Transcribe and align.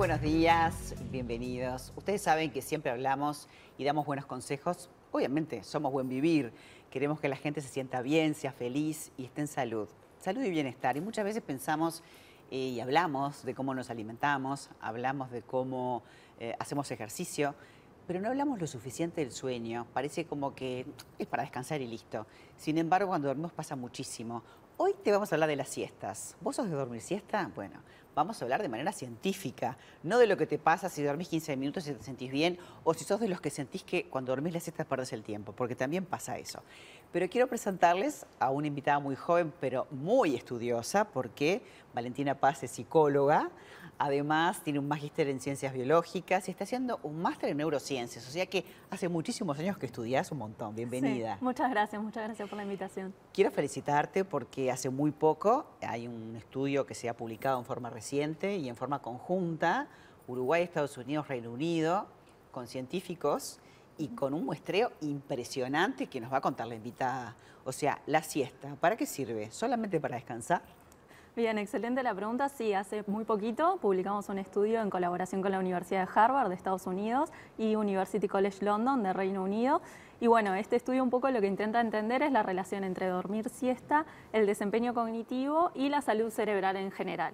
buenos 0.00 0.22
días, 0.22 0.94
bienvenidos. 1.10 1.92
Ustedes 1.94 2.22
saben 2.22 2.50
que 2.50 2.62
siempre 2.62 2.90
hablamos 2.90 3.48
y 3.76 3.84
damos 3.84 4.06
buenos 4.06 4.24
consejos. 4.24 4.88
Obviamente, 5.12 5.62
somos 5.62 5.92
buen 5.92 6.08
vivir. 6.08 6.54
Queremos 6.90 7.20
que 7.20 7.28
la 7.28 7.36
gente 7.36 7.60
se 7.60 7.68
sienta 7.68 8.00
bien, 8.00 8.34
sea 8.34 8.50
feliz 8.50 9.12
y 9.18 9.26
esté 9.26 9.42
en 9.42 9.46
salud. 9.46 9.90
Salud 10.18 10.42
y 10.42 10.48
bienestar. 10.48 10.96
Y 10.96 11.02
muchas 11.02 11.26
veces 11.26 11.42
pensamos 11.42 12.02
eh, 12.50 12.56
y 12.56 12.80
hablamos 12.80 13.44
de 13.44 13.54
cómo 13.54 13.74
nos 13.74 13.90
alimentamos, 13.90 14.70
hablamos 14.80 15.30
de 15.30 15.42
cómo 15.42 16.02
eh, 16.38 16.56
hacemos 16.58 16.90
ejercicio, 16.90 17.54
pero 18.06 18.22
no 18.22 18.28
hablamos 18.28 18.58
lo 18.58 18.66
suficiente 18.66 19.20
del 19.20 19.32
sueño. 19.32 19.86
Parece 19.92 20.24
como 20.24 20.54
que 20.54 20.86
es 21.18 21.26
para 21.26 21.42
descansar 21.42 21.82
y 21.82 21.86
listo. 21.86 22.26
Sin 22.56 22.78
embargo, 22.78 23.08
cuando 23.08 23.28
dormimos 23.28 23.52
pasa 23.52 23.76
muchísimo. 23.76 24.44
Hoy 24.82 24.94
te 24.94 25.12
vamos 25.12 25.30
a 25.30 25.34
hablar 25.34 25.50
de 25.50 25.56
las 25.56 25.68
siestas. 25.68 26.36
¿Vos 26.40 26.56
sos 26.56 26.70
de 26.70 26.74
dormir 26.74 27.02
siesta? 27.02 27.50
Bueno, 27.54 27.82
vamos 28.14 28.40
a 28.40 28.46
hablar 28.46 28.62
de 28.62 28.68
manera 28.70 28.92
científica, 28.92 29.76
no 30.02 30.16
de 30.16 30.26
lo 30.26 30.38
que 30.38 30.46
te 30.46 30.56
pasa 30.56 30.88
si 30.88 31.02
dormís 31.02 31.28
15 31.28 31.54
minutos 31.58 31.86
y 31.86 31.92
te 31.92 32.02
sentís 32.02 32.30
bien, 32.30 32.58
o 32.82 32.94
si 32.94 33.04
sos 33.04 33.20
de 33.20 33.28
los 33.28 33.42
que 33.42 33.50
sentís 33.50 33.82
que 33.82 34.06
cuando 34.06 34.32
dormís 34.32 34.54
la 34.54 34.60
siesta 34.60 34.86
perdés 34.86 35.12
el 35.12 35.22
tiempo, 35.22 35.52
porque 35.52 35.76
también 35.76 36.06
pasa 36.06 36.38
eso. 36.38 36.62
Pero 37.12 37.28
quiero 37.28 37.46
presentarles 37.46 38.24
a 38.38 38.48
una 38.48 38.68
invitada 38.68 39.00
muy 39.00 39.16
joven, 39.16 39.52
pero 39.60 39.86
muy 39.90 40.34
estudiosa, 40.34 41.04
porque 41.04 41.60
Valentina 41.92 42.34
Paz 42.36 42.62
es 42.62 42.70
psicóloga, 42.70 43.50
además 44.00 44.62
tiene 44.64 44.78
un 44.78 44.88
magíster 44.88 45.28
en 45.28 45.40
ciencias 45.40 45.74
biológicas 45.74 46.48
y 46.48 46.50
está 46.50 46.64
haciendo 46.64 46.98
un 47.02 47.20
máster 47.20 47.50
en 47.50 47.58
neurociencias, 47.58 48.26
o 48.26 48.30
sea 48.30 48.46
que 48.46 48.64
hace 48.88 49.10
muchísimos 49.10 49.58
años 49.58 49.76
que 49.76 49.84
estudias 49.84 50.32
un 50.32 50.38
montón. 50.38 50.74
Bienvenida. 50.74 51.36
muchas 51.42 51.70
gracias, 51.70 52.02
muchas 52.02 52.24
gracias 52.24 52.48
por 52.48 52.56
la 52.56 52.62
invitación. 52.62 53.12
Quiero 53.34 53.50
felicitarte 53.50 54.24
porque 54.24 54.70
hace 54.70 54.88
muy 54.88 55.10
poco 55.10 55.66
hay 55.82 56.08
un 56.08 56.34
estudio 56.34 56.86
que 56.86 56.94
se 56.94 57.10
ha 57.10 57.14
publicado 57.14 57.58
en 57.58 57.66
forma 57.66 57.90
reciente 57.90 58.56
y 58.56 58.70
en 58.70 58.74
forma 58.74 59.02
conjunta, 59.02 59.86
Uruguay, 60.26 60.62
Estados 60.62 60.96
Unidos, 60.96 61.28
Reino 61.28 61.52
Unido, 61.52 62.06
con 62.52 62.68
científicos 62.68 63.58
y 63.98 64.08
con 64.08 64.32
un 64.32 64.46
muestreo 64.46 64.92
impresionante 65.02 66.06
que 66.06 66.22
nos 66.22 66.32
va 66.32 66.38
a 66.38 66.40
contar 66.40 66.68
la 66.68 66.74
invitada. 66.74 67.36
O 67.66 67.72
sea, 67.72 68.00
la 68.06 68.22
siesta, 68.22 68.76
¿para 68.76 68.96
qué 68.96 69.04
sirve? 69.04 69.50
¿Solamente 69.50 70.00
para 70.00 70.16
descansar? 70.16 70.62
Bien, 71.36 71.58
excelente 71.58 72.02
la 72.02 72.12
pregunta. 72.12 72.48
Sí, 72.48 72.74
hace 72.74 73.04
muy 73.06 73.24
poquito 73.24 73.78
publicamos 73.80 74.28
un 74.28 74.38
estudio 74.38 74.82
en 74.82 74.90
colaboración 74.90 75.42
con 75.42 75.52
la 75.52 75.60
Universidad 75.60 76.04
de 76.04 76.12
Harvard 76.12 76.48
de 76.48 76.56
Estados 76.56 76.88
Unidos 76.88 77.30
y 77.56 77.76
University 77.76 78.26
College 78.26 78.64
London 78.64 79.04
de 79.04 79.12
Reino 79.12 79.44
Unido. 79.44 79.80
Y 80.20 80.26
bueno, 80.26 80.56
este 80.56 80.74
estudio 80.74 81.04
un 81.04 81.08
poco 81.08 81.30
lo 81.30 81.40
que 81.40 81.46
intenta 81.46 81.80
entender 81.80 82.22
es 82.22 82.32
la 82.32 82.42
relación 82.42 82.82
entre 82.82 83.06
dormir 83.06 83.48
siesta, 83.48 84.06
el 84.32 84.44
desempeño 84.44 84.92
cognitivo 84.92 85.70
y 85.76 85.88
la 85.88 86.02
salud 86.02 86.30
cerebral 86.30 86.76
en 86.76 86.90
general. 86.90 87.32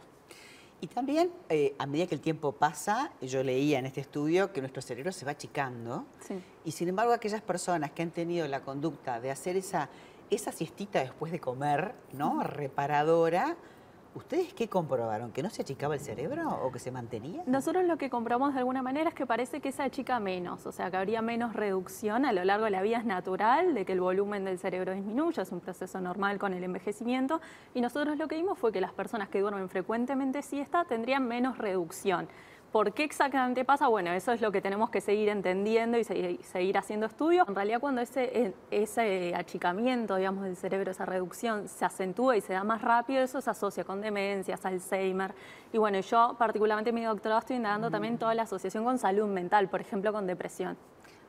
Y 0.82 0.88
también, 0.88 1.30
eh, 1.48 1.74
a 1.78 1.86
medida 1.86 2.06
que 2.06 2.14
el 2.14 2.20
tiempo 2.20 2.52
pasa, 2.52 3.10
yo 3.22 3.42
leía 3.42 3.78
en 3.78 3.86
este 3.86 4.02
estudio 4.02 4.52
que 4.52 4.60
nuestro 4.60 4.82
cerebro 4.82 5.10
se 5.10 5.24
va 5.24 5.32
achicando. 5.32 6.04
Y 6.66 6.72
sin 6.72 6.88
embargo, 6.88 7.14
aquellas 7.14 7.40
personas 7.40 7.92
que 7.92 8.02
han 8.02 8.10
tenido 8.10 8.46
la 8.46 8.60
conducta 8.60 9.20
de 9.20 9.30
hacer 9.30 9.56
esa, 9.56 9.88
esa 10.28 10.52
siestita 10.52 11.00
después 11.00 11.32
de 11.32 11.40
comer, 11.40 11.94
¿no? 12.12 12.42
Reparadora, 12.42 13.56
¿Ustedes 14.16 14.54
qué 14.54 14.66
comprobaron? 14.66 15.30
¿Que 15.30 15.42
no 15.42 15.50
se 15.50 15.60
achicaba 15.60 15.92
el 15.92 16.00
cerebro 16.00 16.48
o 16.62 16.72
que 16.72 16.78
se 16.78 16.90
mantenía? 16.90 17.42
Nosotros 17.44 17.84
lo 17.84 17.98
que 17.98 18.08
comprobamos 18.08 18.54
de 18.54 18.60
alguna 18.60 18.80
manera 18.80 19.10
es 19.10 19.14
que 19.14 19.26
parece 19.26 19.60
que 19.60 19.72
se 19.72 19.82
achica 19.82 20.18
menos, 20.20 20.64
o 20.64 20.72
sea, 20.72 20.90
que 20.90 20.96
habría 20.96 21.20
menos 21.20 21.52
reducción 21.52 22.24
a 22.24 22.32
lo 22.32 22.42
largo 22.42 22.64
de 22.64 22.70
la 22.70 22.80
vida. 22.80 22.96
Es 22.96 23.04
natural 23.04 23.74
de 23.74 23.84
que 23.84 23.92
el 23.92 24.00
volumen 24.00 24.46
del 24.46 24.58
cerebro 24.58 24.94
disminuya, 24.94 25.42
es 25.42 25.52
un 25.52 25.60
proceso 25.60 26.00
normal 26.00 26.38
con 26.38 26.54
el 26.54 26.64
envejecimiento. 26.64 27.42
Y 27.74 27.82
nosotros 27.82 28.16
lo 28.16 28.26
que 28.26 28.36
vimos 28.36 28.58
fue 28.58 28.72
que 28.72 28.80
las 28.80 28.94
personas 28.94 29.28
que 29.28 29.38
duermen 29.38 29.68
frecuentemente 29.68 30.40
siesta 30.40 30.86
tendrían 30.86 31.28
menos 31.28 31.58
reducción. 31.58 32.26
¿Por 32.76 32.92
qué 32.92 33.04
exactamente 33.04 33.64
pasa? 33.64 33.88
Bueno, 33.88 34.12
eso 34.12 34.32
es 34.32 34.42
lo 34.42 34.52
que 34.52 34.60
tenemos 34.60 34.90
que 34.90 35.00
seguir 35.00 35.30
entendiendo 35.30 35.96
y 35.96 36.04
seguir, 36.04 36.76
haciendo 36.76 37.06
estudios. 37.06 37.48
En 37.48 37.54
realidad, 37.54 37.80
cuando 37.80 38.02
ese, 38.02 38.52
ese 38.70 39.34
achicamiento, 39.34 40.16
digamos, 40.16 40.44
del 40.44 40.56
cerebro, 40.56 40.90
esa 40.90 41.06
reducción 41.06 41.68
se 41.68 41.86
acentúa 41.86 42.36
y 42.36 42.42
se 42.42 42.52
da 42.52 42.64
más 42.64 42.82
rápido, 42.82 43.22
eso 43.22 43.40
se 43.40 43.48
asocia 43.48 43.84
con 43.84 44.02
demencias, 44.02 44.66
Alzheimer. 44.66 45.34
Y 45.72 45.78
bueno, 45.78 46.00
yo 46.00 46.36
particularmente 46.38 46.90
en 46.90 46.96
mi 46.96 47.04
doctorado 47.04 47.38
estoy 47.38 47.56
indagando 47.56 47.90
también 47.90 48.18
toda 48.18 48.34
la 48.34 48.42
asociación 48.42 48.84
con 48.84 48.98
salud 48.98 49.26
mental, 49.26 49.70
por 49.70 49.80
ejemplo, 49.80 50.12
con 50.12 50.26
depresión. 50.26 50.76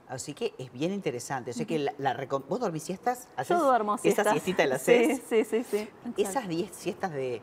Así 0.10 0.34
que 0.34 0.54
es 0.58 0.70
bien 0.74 0.92
interesante. 0.92 1.52
O 1.52 1.54
sea 1.54 1.66
que 1.66 1.80
la, 1.80 2.28
¿Vos 2.50 2.60
dormís 2.60 2.84
siestas? 2.84 3.30
Yo 3.48 3.58
duermo 3.64 3.98
siestas. 3.98 4.26
¿Esa 4.26 4.32
siestita 4.34 4.66
la 4.66 4.76
haces? 4.76 5.22
Sí, 5.30 5.46
sí, 5.46 5.64
sí. 5.64 5.64
sí. 5.64 5.90
Esas 6.18 6.50
10 6.50 6.76
siestas 6.76 7.14
de 7.14 7.42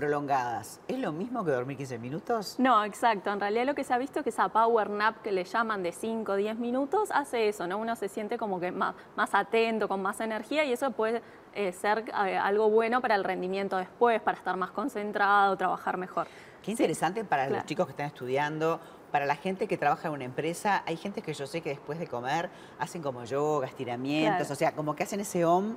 prolongadas, 0.00 0.80
¿es 0.88 0.98
lo 0.98 1.12
mismo 1.12 1.44
que 1.44 1.50
dormir 1.50 1.76
15 1.76 1.98
minutos? 1.98 2.54
No, 2.58 2.82
exacto. 2.86 3.30
En 3.30 3.38
realidad 3.38 3.66
lo 3.66 3.74
que 3.74 3.84
se 3.84 3.92
ha 3.92 3.98
visto 3.98 4.20
es 4.20 4.24
que 4.24 4.30
esa 4.30 4.48
power 4.48 4.88
nap 4.88 5.20
que 5.20 5.30
le 5.30 5.44
llaman 5.44 5.82
de 5.82 5.92
5 5.92 6.32
o 6.32 6.36
10 6.36 6.56
minutos 6.56 7.10
hace 7.12 7.48
eso, 7.48 7.66
¿no? 7.66 7.76
Uno 7.76 7.94
se 7.96 8.08
siente 8.08 8.38
como 8.38 8.58
que 8.58 8.72
más, 8.72 8.94
más 9.14 9.34
atento, 9.34 9.88
con 9.88 10.00
más 10.00 10.18
energía 10.20 10.64
y 10.64 10.72
eso 10.72 10.90
puede 10.92 11.20
eh, 11.52 11.72
ser 11.72 12.04
eh, 12.24 12.38
algo 12.38 12.70
bueno 12.70 13.02
para 13.02 13.14
el 13.14 13.24
rendimiento 13.24 13.76
después, 13.76 14.22
para 14.22 14.38
estar 14.38 14.56
más 14.56 14.70
concentrado, 14.70 15.54
trabajar 15.58 15.98
mejor. 15.98 16.28
Qué 16.62 16.70
interesante 16.70 17.22
para 17.22 17.50
los 17.50 17.66
chicos 17.66 17.84
que 17.84 17.92
están 17.92 18.06
estudiando 18.06 18.80
para 19.12 19.26
la 19.26 19.36
gente 19.36 19.66
que 19.66 19.76
trabaja 19.76 20.08
en 20.08 20.14
una 20.14 20.24
empresa, 20.24 20.82
hay 20.86 20.96
gente 20.96 21.20
que 21.20 21.34
yo 21.34 21.46
sé 21.46 21.60
que 21.60 21.70
después 21.70 21.98
de 21.98 22.06
comer 22.06 22.48
hacen 22.78 23.02
como 23.02 23.24
yoga, 23.24 23.66
estiramientos, 23.66 24.50
o 24.50 24.54
sea, 24.54 24.72
como 24.72 24.94
que 24.94 25.02
hacen 25.02 25.20
ese 25.20 25.44
om 25.44 25.74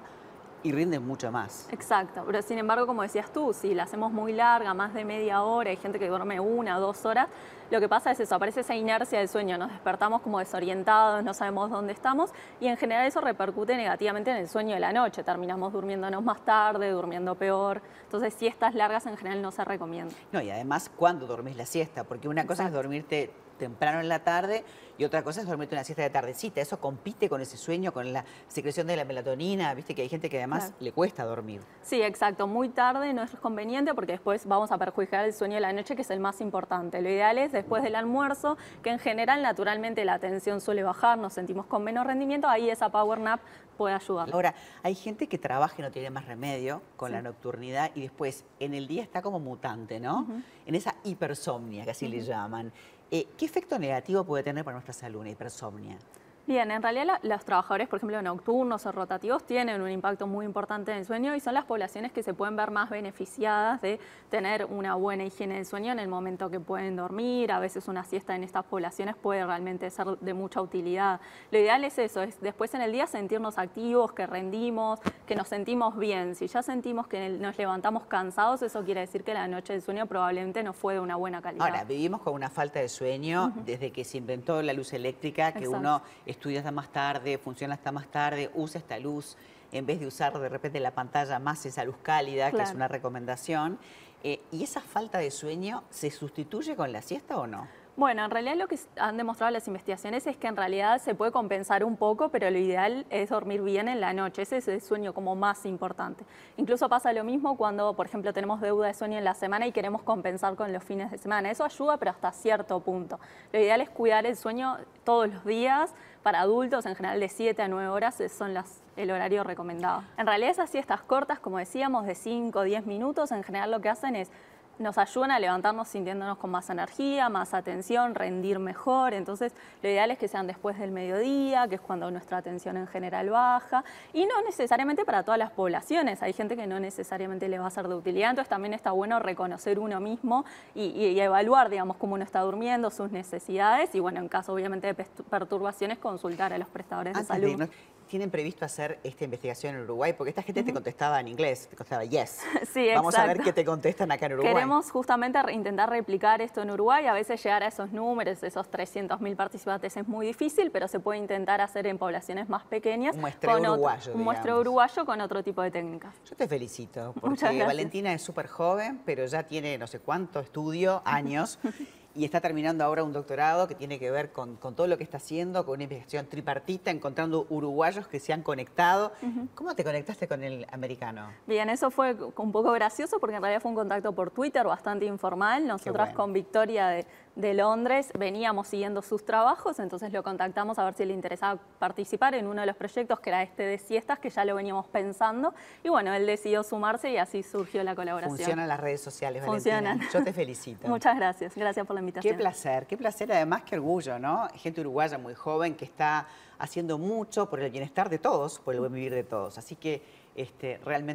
y 0.63 0.72
rinden 0.72 1.06
mucho 1.06 1.31
más. 1.31 1.68
Exacto, 1.72 2.24
pero 2.25 2.41
sin 2.41 2.57
embargo, 2.57 2.88
como 2.88 3.01
decías 3.01 3.31
tú, 3.31 3.53
si 3.53 3.74
la 3.74 3.84
hacemos 3.84 4.12
muy 4.12 4.34
larga, 4.34 4.74
más 4.74 4.94
de 4.94 5.06
media 5.06 5.44
hora, 5.44 5.69
hay 5.69 5.78
gente 5.78 6.00
que 6.00 6.07
duerme 6.07 6.40
una 6.40 6.79
dos 6.79 7.06
horas, 7.06 7.28
lo 7.74 7.80
que 7.80 7.90
pasa 7.90 8.12
es 8.12 8.20
eso, 8.20 8.36
aparece 8.36 8.60
esa 8.60 8.76
inercia 8.76 9.18
del 9.18 9.28
sueño, 9.28 9.58
nos 9.58 9.72
despertamos 9.72 10.22
como 10.22 10.38
desorientados, 10.38 11.24
no 11.24 11.34
sabemos 11.34 11.72
dónde 11.72 11.92
estamos 11.92 12.30
y 12.60 12.68
en 12.68 12.78
general 12.78 13.08
eso 13.08 13.20
repercute 13.20 13.76
negativamente 13.76 14.30
en 14.30 14.38
el 14.38 14.48
sueño 14.48 14.76
de 14.76 14.80
la 14.80 14.94
noche, 14.94 15.24
terminamos 15.24 15.74
durmiéndonos 15.74 16.24
más 16.24 16.46
tarde, 16.46 16.92
durmiendo 16.92 17.34
peor, 17.34 17.82
entonces 18.04 18.36
siestas 18.36 18.76
largas 18.76 19.08
en 19.08 19.18
general 19.18 19.42
no 19.42 19.50
se 19.50 19.66
recomiendan. 19.66 20.16
No, 20.32 20.40
y 20.40 20.52
además, 20.52 20.92
¿cuándo 20.96 21.26
dormís 21.26 21.58
la 21.58 21.66
siesta? 21.66 22.04
Porque 22.04 22.28
una 22.28 22.46
cosa 22.46 22.68
es 22.68 22.72
dormirte 22.72 23.32
temprano 23.58 24.00
en 24.02 24.10
la 24.10 24.20
tarde 24.20 24.64
y 24.98 25.06
otra 25.06 25.24
cosa 25.24 25.42
es 25.42 25.48
dormirte 25.48 25.76
una 25.76 25.84
siesta 25.84 26.04
de 26.04 26.10
tardecita. 26.10 26.62
Eso 26.62 26.80
compite 26.80 27.30
con 27.30 27.42
ese 27.42 27.58
sueño, 27.58 27.94
con 27.94 28.14
la 28.14 28.26
secreción 28.48 28.88
de 28.88 28.96
la 28.96 29.06
melatonina. 29.06 29.74
Viste 29.74 29.96
que 29.96 30.04
hay 30.04 30.10
gente 30.10 30.30
que 30.30 30.38
además 30.38 30.74
le 30.80 30.92
cuesta 30.92 31.24
dormir. 31.24 31.62
Sí, 31.82 32.02
exacto. 32.02 32.46
Muy 32.46 32.70
tarde 32.70 33.14
no 33.14 33.24
es 33.24 33.32
conveniente 33.32 33.94
porque 33.94 34.14
después 34.14 34.46
vamos 34.46 34.72
a 34.72 34.78
perjudicar 34.78 35.26
el 35.26 35.34
sueño 35.34 35.56
de 35.56 35.62
la 35.62 35.74
noche, 35.74 35.96
que 35.96 36.04
es 36.04 36.12
el 36.12 36.20
más 36.20 36.42
importante. 36.42 37.02
Lo 37.02 37.10
ideal 37.10 37.38
es 37.38 37.52
después 37.63 37.81
del 37.81 37.96
almuerzo, 37.96 38.57
que 38.84 38.90
en 38.90 39.00
general 39.00 39.41
naturalmente 39.41 40.03
la 40.03 40.16
atención 40.16 40.59
suele 40.59 40.84
bajar, 40.84 41.18
nos 41.18 41.34
sentimos 41.34 41.66
con 41.66 41.84
menos 41.84 42.06
rendimiento, 42.06 42.47
ahí 42.47 42.69
esa 42.69 42.90
power 42.90 43.19
nap 43.19 43.40
puede 43.78 43.96
ayudar. 43.96 44.29
Ahora, 44.34 44.53
hay 44.84 44.96
gente 44.96 45.28
que 45.28 45.38
trabaja 45.38 45.75
y 45.79 45.81
no 45.81 45.90
tiene 45.90 46.09
más 46.09 46.25
remedio 46.25 46.81
con 46.97 47.12
la 47.12 47.22
nocturnidad 47.22 47.91
y 47.96 48.01
después 48.01 48.44
en 48.59 48.74
el 48.74 48.88
día 48.88 49.01
está 49.01 49.22
como 49.22 49.40
mutante, 49.40 50.00
¿no? 50.00 50.28
En 50.66 50.75
esa 50.75 50.96
hipersomnia, 51.03 51.85
que 51.85 51.91
así 51.91 52.07
le 52.07 52.22
llaman. 52.22 52.72
Eh, 53.09 53.28
¿Qué 53.38 53.46
efecto 53.46 53.80
negativo 53.80 54.24
puede 54.24 54.44
tener 54.44 54.63
para 54.63 54.75
nuestra 54.75 54.94
salud 54.94 55.22
una 55.22 55.30
hipersomnia? 55.30 55.97
Bien, 56.46 56.72
en 56.72 56.84
realidad 56.84 57.20
los 57.22 57.46
trabajadores, 57.46 57.88
por 57.88 57.98
ejemplo, 57.98 58.22
nocturnos 58.22 58.86
o 58.86 58.92
rotativos, 58.92 59.46
tienen 59.46 59.81
un 59.81 59.90
impacto 59.90 60.28
muy 60.28 60.46
importante 60.46 60.92
en 60.92 60.98
el 60.98 61.06
sueño 61.06 61.34
y 61.36 61.40
son 61.40 61.54
las 61.54 61.64
poblaciones 61.64 62.12
que 62.12 62.22
se 62.22 62.34
pueden 62.34 62.58
ver 62.58 62.70
más 62.70 62.90
beneficiadas 62.90 63.80
de 63.81 63.98
tener 64.30 64.66
una 64.66 64.96
buena 64.96 65.24
higiene 65.24 65.56
del 65.56 65.66
sueño 65.66 65.94
en 65.94 66.00
el 66.00 66.09
momento 66.09 66.50
que 66.50 66.59
pueden 66.59 66.98
dormir. 66.98 67.50
A 67.54 67.59
veces 67.59 67.88
una 67.88 68.04
siesta 68.04 68.36
en 68.36 68.44
estas 68.44 68.66
poblaciones 68.66 69.16
puede 69.16 69.46
realmente 69.46 69.90
ser 69.90 70.06
de 70.20 70.34
mucha 70.34 70.59
utilidad. 70.59 71.22
Lo 71.50 71.59
ideal 71.59 71.86
es 71.86 71.98
eso, 71.98 72.22
es 72.22 72.42
después 72.42 72.74
en 72.74 72.81
el 72.81 72.92
día 72.92 73.08
sentirnos 73.08 73.58
activos, 73.58 74.12
que 74.12 74.28
rendimos, 74.28 75.00
que 75.25 75.38
nos 75.38 75.48
sentimos 75.48 75.98
bien. 75.98 76.36
Si 76.36 76.48
ya 76.48 76.62
sentimos 76.62 77.08
que 77.08 77.30
nos 77.30 77.58
levantamos 77.58 78.06
cansados, 78.08 78.62
eso 78.64 78.84
quiere 78.84 79.00
decir 79.00 79.24
que 79.24 79.34
la 79.34 79.48
noche 79.48 79.72
del 79.72 79.81
sueño 79.81 80.07
probablemente 80.07 80.62
no 80.62 80.74
fue 80.74 80.95
de 80.95 81.00
una 81.00 81.16
buena 81.16 81.42
calidad. 81.42 81.66
Ahora, 81.66 81.86
vivimos 81.86 82.22
con 82.22 82.34
una 82.34 82.50
falta 82.50 82.81
de 82.81 82.90
sueño 82.90 83.54
desde 83.66 83.92
que 83.92 84.04
se 84.04 84.18
inventó 84.18 84.62
la 84.62 84.74
luz 84.74 84.92
eléctrica, 84.92 85.54
que 85.54 85.69
uno 85.69 86.01
estudia 86.33 86.59
hasta 86.59 86.71
más 86.71 86.91
tarde, 86.91 87.38
funciona 87.38 87.75
hasta 87.75 87.91
más 87.91 88.07
tarde, 88.07 88.51
usa 88.53 88.80
esta 88.80 89.00
luz 89.00 89.38
en 89.71 89.85
vez 89.85 90.00
de 90.00 90.07
usar 90.07 90.38
de 90.38 90.50
repente 90.50 90.80
la 90.80 90.91
pantalla 90.91 91.39
más 91.39 91.65
esa 91.65 91.83
luz 91.83 91.95
cálida, 92.03 92.51
que 92.51 92.62
es 92.62 92.74
una 92.74 92.88
recomendación. 92.88 93.80
Eh, 94.24 94.39
¿Y 94.51 94.63
esa 94.63 94.81
falta 94.81 95.18
de 95.18 95.31
sueño 95.31 95.83
se 95.89 96.12
sustituye 96.12 96.75
con 96.75 96.91
la 96.91 97.01
siesta 97.01 97.38
o 97.38 97.47
no? 97.47 97.68
Bueno, 97.95 98.25
en 98.25 98.31
realidad 98.31 98.56
lo 98.56 98.68
que 98.68 98.80
han 98.98 99.18
demostrado 99.18 99.51
las 99.51 99.68
investigaciones 99.68 100.25
es 100.25 100.36
que 100.36 100.48
en 100.48 100.57
realidad 100.57 101.00
se 101.00 101.13
puede 101.13 101.31
compensar 101.31 101.84
un 101.84 101.95
poco, 101.95 102.30
pero 102.30 102.50
lo 102.50 102.57
ideal 102.57 103.06
es 103.12 103.30
dormir 103.30 103.62
bien 103.62 103.88
en 103.88 104.01
la 104.01 104.13
noche. 104.13 104.42
Ese 104.42 104.57
es 104.57 104.68
el 104.68 104.81
sueño 104.81 105.13
como 105.13 105.36
más 105.36 105.63
importante. 105.68 106.25
Incluso 106.57 106.90
pasa 106.90 107.13
lo 107.13 107.24
mismo 107.24 107.56
cuando, 107.56 107.94
por 107.94 108.07
ejemplo, 108.07 108.34
tenemos 108.34 108.62
deuda 108.62 108.88
de 108.88 108.95
sueño 108.95 109.19
en 109.19 109.24
la 109.24 109.36
semana 109.36 109.68
y 109.68 109.72
queremos 109.72 110.01
compensar 110.01 110.56
con 110.56 110.74
los 110.74 110.84
fines 110.84 111.12
de 111.12 111.19
semana. 111.19 111.51
Eso 111.51 111.63
ayuda, 111.63 111.98
pero 111.98 112.10
hasta 112.10 112.31
cierto 112.31 112.80
punto. 112.80 113.19
Lo 113.51 113.60
ideal 113.60 113.80
es 113.80 113.92
cuidar 113.92 114.25
el 114.25 114.36
sueño 114.36 114.78
todos 115.04 115.31
los 115.31 115.45
días. 115.45 115.94
Para 116.24 116.40
adultos, 116.40 116.88
en 116.88 116.95
general 116.95 117.19
de 117.19 117.30
7 117.30 117.62
a 117.62 117.68
9 117.68 117.90
horas 117.90 118.24
son 118.36 118.56
las, 118.56 118.81
el 118.95 119.12
horario 119.12 119.44
recomendado. 119.44 120.04
En 120.18 120.25
realidad 120.25 120.50
esas 120.50 120.72
siestas 120.72 121.01
cortas, 121.01 121.40
como 121.40 121.60
decíamos, 121.60 122.07
de 122.07 122.16
5 122.16 122.57
o 122.57 122.63
10 122.63 122.88
minutos, 122.88 123.31
en 123.31 123.44
general 123.44 123.69
lo 123.69 123.81
que 123.81 123.90
hacen 123.90 124.16
es 124.16 124.31
nos 124.80 124.98
ayudan 124.98 125.31
a 125.31 125.40
levantarnos 125.40 125.88
sintiéndonos 125.88 126.38
con 126.38 126.52
más 126.52 126.70
energía, 126.70 127.30
más 127.30 127.54
atención, 127.54 128.16
rendir 128.16 128.60
mejor. 128.60 129.14
Entonces, 129.14 129.54
lo 129.81 129.90
ideal 129.90 130.12
es 130.12 130.18
que 130.18 130.28
sean 130.28 130.48
después 130.48 130.78
del 130.80 130.92
mediodía, 130.92 131.68
que 131.68 131.75
es 131.75 131.81
cuando 131.81 132.10
nuestra 132.12 132.38
atención 132.38 132.78
en 132.78 132.88
general 132.88 133.30
baja. 133.30 133.84
Y 134.14 134.25
no 134.25 134.42
necesariamente 134.42 135.06
para 135.06 135.24
todas 135.24 135.38
las 135.38 135.52
poblaciones. 135.52 136.22
Hay 136.24 136.34
gente 136.34 136.56
que 136.56 136.68
no 136.68 136.80
necesariamente 136.80 137.48
le 137.50 137.60
va 137.60 137.68
a 137.68 137.72
ser 137.72 137.88
de 137.88 137.96
utilidad. 137.96 138.31
Entonces, 138.31 138.50
también 138.50 138.74
está 138.74 138.92
bueno 138.92 139.20
reconocer 139.20 139.80
uno 139.80 140.00
mismo 140.00 140.46
y, 140.76 141.19
evaluar, 141.19 141.69
digamos, 141.69 141.98
cómo 141.98 142.16
uno 142.16 142.24
está 142.24 142.42
durmiendo, 142.42 142.90
sus 142.90 143.12
necesidades. 143.12 143.94
Y, 143.96 144.00
bueno, 144.00 144.19
en 144.19 144.28
caso, 144.28 144.54
obviamente, 144.54 144.94
de 144.94 145.06
perturbaciones, 145.30 145.98
consultar 146.00 146.54
a 146.54 146.58
los 146.58 146.68
prestadores 146.68 147.14
de 147.14 147.24
salud 147.24 147.68
tienen 148.08 148.30
previsto 148.30 148.66
hacer 148.66 149.00
esta 149.04 149.24
investigación 149.24 149.76
en 149.76 149.82
Uruguay? 149.82 150.14
Porque 150.14 150.30
esta 150.30 150.44
gente 150.44 150.64
te 150.64 150.74
contestaba 150.74 151.20
en 151.20 151.28
inglés, 151.28 151.68
te 151.70 151.76
contestaba 151.76 152.04
yes. 152.06 152.40
Sí, 152.74 152.90
Vamos 152.94 153.16
a 153.16 153.26
ver 153.26 153.40
qué 153.42 153.54
te 153.54 153.66
contestan 153.66 154.12
acá 154.12 154.26
en 154.26 154.34
Uruguay. 154.34 154.54
Queremos 154.54 154.92
justamente 154.92 155.40
intentar 155.52 155.90
replicar 155.90 156.42
esto 156.42 156.62
en 156.62 156.72
Uruguay. 156.72 157.06
A 157.06 157.14
veces 157.14 157.44
llegar 157.44 157.64
a 157.64 157.68
esos 157.68 157.92
números, 157.92 158.42
esos 158.44 158.70
300.000 158.70 159.36
participantes 159.36 159.96
es 159.98 160.08
muy 160.08 160.28
difícil, 160.28 160.72
pero 160.72 160.88
se 160.88 161.00
puede 161.00 161.20
intentar 161.20 161.62
hacer 161.62 161.88
en 161.88 161.98
poblaciones 161.98 162.50
más 162.50 162.64
pequeñas. 162.64 163.16
Un 163.16 163.22
muestreo 163.22 163.60
uruguayo, 163.60 164.14
Un 164.14 164.24
muestreo 164.24 164.60
uruguayo 164.60 165.06
con 165.06 165.22
otro 165.22 165.44
tipo 165.44 165.62
de 165.62 165.72
técnicas. 165.72 166.16
Yo 166.30 166.36
te 166.36 166.48
felicito, 166.48 167.14
porque 167.22 167.64
Valentina 167.64 168.14
es 168.14 168.22
súper 168.22 168.48
joven, 168.48 169.02
pero 169.06 169.26
ya 169.26 169.44
tiene 169.44 169.78
no 169.78 169.88
sé 169.88 170.00
cuánto 170.00 170.40
estudio, 170.40 171.02
años. 171.06 171.60
y 172.15 172.25
está 172.25 172.42
terminando 172.42 172.83
ahora 172.83 173.04
un 173.04 173.13
doctorado 173.13 173.68
que 173.68 173.75
tiene 173.75 174.00
que 174.00 174.12
ver 174.12 174.31
con, 174.31 174.57
todo 174.57 174.88
lo 174.88 174.98
que 174.98 175.04
está 175.04 175.18
haciendo, 175.18 175.65
con 175.65 175.75
una 175.75 175.83
investigación 175.83 176.27
tripartita, 176.27 176.92
encontrando 176.92 177.48
uruguayos 177.50 178.07
que 178.07 178.19
se 178.19 178.33
han 178.33 178.44
conectado. 178.44 179.13
¿Cómo 179.56 179.75
te 179.75 179.83
conectaste 179.83 180.27
con 180.27 180.44
el 180.44 180.68
americano? 180.71 181.30
Bien, 181.48 181.69
eso 181.69 181.89
fue 181.89 182.15
un 182.38 182.51
poco 182.51 182.71
gracioso 182.71 183.19
porque 183.19 183.36
en 183.36 183.42
realidad 183.42 183.62
fue 183.62 183.71
un 183.71 183.75
contacto 183.75 184.13
por 184.13 184.31
Twitter 184.31 184.65
bastante 184.65 185.06
informal. 185.06 185.65
Nosotras 185.65 186.13
con 186.13 186.33
Victoria 186.33 186.88
de, 186.88 187.06
de, 187.35 187.53
Londres 187.53 188.12
veníamos 188.18 188.68
siguiendo 188.68 189.01
sus 189.01 189.25
trabajos, 189.25 189.80
entonces 189.80 190.12
lo 190.12 190.24
contactamos 190.24 190.80
a 190.80 190.85
ver 190.85 190.94
si 190.94 191.06
le 191.06 191.13
interesaba 191.13 191.59
participar 191.80 192.35
en 192.35 192.47
uno 192.47 192.62
de 192.62 192.68
los 192.68 192.75
proyectos 192.75 193.19
que 193.19 193.30
era 193.30 193.44
este 193.44 193.63
de 193.63 193.77
siestas, 193.77 194.19
que 194.19 194.30
ya 194.30 194.45
lo 194.45 194.56
veníamos 194.56 194.88
pensando. 194.88 195.53
Y 195.83 195.89
bueno, 195.89 196.13
él 196.13 196.25
decidió 196.25 196.63
sumarse 196.63 197.12
y 197.12 197.18
así 197.18 197.44
surgió 197.44 197.83
la 197.83 197.95
colaboración. 197.95 198.38
Funcionan 198.38 198.68
las 198.68 198.80
redes 198.80 199.01
sociales, 199.01 199.45
Valentina. 199.45 199.77
Funcionan. 199.77 200.09
Yo 200.12 200.24
te 200.24 200.33
felicito. 200.33 200.88
Muchas 200.94 201.15
gracias. 201.15 201.56
Gracias 201.56 201.85
por 201.85 201.95
la 202.00 202.21
Qué 202.21 202.33
placer, 202.33 202.85
qué 202.85 202.97
placer, 202.97 203.31
además 203.31 203.63
qué 203.63 203.75
orgullo, 203.75 204.19
¿no? 204.19 204.47
Gente 204.56 204.81
uruguaya 204.81 205.18
muy 205.18 205.33
joven 205.33 205.75
que 205.75 205.85
está 205.85 206.27
haciendo 206.59 206.97
mucho 206.97 207.50
por 207.50 207.59
el 207.59 207.71
bienestar 207.71 208.09
de 208.09 208.19
todos, 208.19 208.59
por 208.59 208.74
el 208.74 208.80
buen 208.80 208.94
vivir 208.94 209.13
de 209.13 209.24
todos. 209.24 209.57
Así 209.57 209.75
que 209.75 210.01
este, 210.35 210.80
realmente 210.83 211.12